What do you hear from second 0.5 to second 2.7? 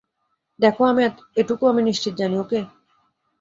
দেখো, এটুকু আমি নিশ্চিত জানি, ওকে?